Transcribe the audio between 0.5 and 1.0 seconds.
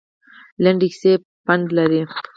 لنډې